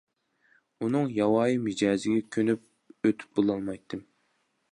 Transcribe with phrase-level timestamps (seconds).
[0.85, 2.65] ئۇنىڭ ياۋايى مىجەزىگە كۆنۈپ
[3.09, 4.05] ئۆتۈپ بولالمايتتىم.